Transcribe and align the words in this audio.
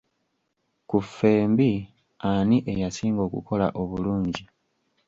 Ku 0.87 0.97
ffembi 1.05 1.71
ani 2.31 2.57
eyasinga 2.71 3.21
okukola 3.27 3.67
obulungi? 3.81 4.43